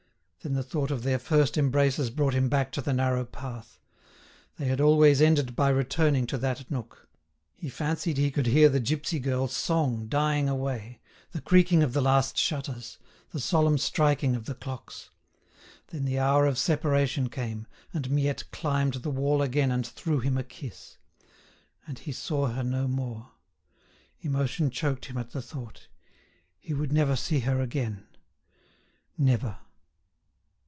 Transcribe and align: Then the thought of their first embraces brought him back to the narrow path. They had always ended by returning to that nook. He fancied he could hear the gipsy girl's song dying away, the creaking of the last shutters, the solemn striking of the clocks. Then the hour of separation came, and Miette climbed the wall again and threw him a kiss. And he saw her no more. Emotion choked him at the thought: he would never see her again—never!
Then 0.43 0.53
the 0.53 0.63
thought 0.63 0.89
of 0.89 1.03
their 1.03 1.19
first 1.19 1.55
embraces 1.55 2.09
brought 2.09 2.33
him 2.33 2.49
back 2.49 2.71
to 2.71 2.81
the 2.81 2.93
narrow 2.93 3.25
path. 3.25 3.79
They 4.57 4.65
had 4.65 4.81
always 4.81 5.21
ended 5.21 5.55
by 5.55 5.69
returning 5.69 6.25
to 6.25 6.37
that 6.39 6.65
nook. 6.71 7.07
He 7.53 7.69
fancied 7.69 8.17
he 8.17 8.31
could 8.31 8.47
hear 8.47 8.67
the 8.67 8.79
gipsy 8.79 9.19
girl's 9.19 9.55
song 9.55 10.07
dying 10.07 10.49
away, 10.49 10.99
the 11.31 11.41
creaking 11.41 11.83
of 11.83 11.93
the 11.93 12.01
last 12.01 12.39
shutters, 12.39 12.97
the 13.29 13.39
solemn 13.39 13.77
striking 13.77 14.35
of 14.35 14.45
the 14.45 14.55
clocks. 14.55 15.11
Then 15.89 16.05
the 16.05 16.17
hour 16.17 16.47
of 16.47 16.57
separation 16.57 17.29
came, 17.29 17.67
and 17.93 18.09
Miette 18.09 18.49
climbed 18.49 18.95
the 18.95 19.11
wall 19.11 19.43
again 19.43 19.69
and 19.69 19.85
threw 19.85 20.21
him 20.21 20.39
a 20.39 20.43
kiss. 20.43 20.97
And 21.85 21.99
he 21.99 22.11
saw 22.11 22.47
her 22.47 22.63
no 22.63 22.87
more. 22.87 23.29
Emotion 24.21 24.71
choked 24.71 25.05
him 25.05 25.19
at 25.19 25.33
the 25.33 25.41
thought: 25.43 25.87
he 26.57 26.73
would 26.73 26.91
never 26.91 27.15
see 27.15 27.41
her 27.41 27.61
again—never! 27.61 29.59